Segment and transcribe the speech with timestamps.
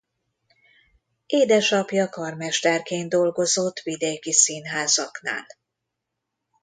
[1.25, 5.45] Édesapja karmesterként dolgozott vidéki színházaknál.